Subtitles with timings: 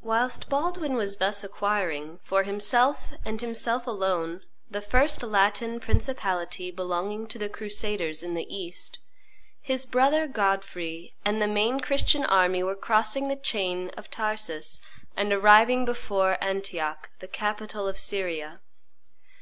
[0.00, 4.40] Whilst Baldwin was thus acquiring, for himself and himself alone,
[4.70, 8.98] the first Latin principality belonging to the crusaders in the East,
[9.60, 14.80] his brother Godfrey and the main Christian army were crossing the chain of Taurus
[15.18, 18.58] and arriving before Antioch, the capital of Syria.